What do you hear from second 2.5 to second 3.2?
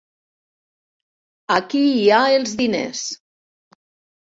diners.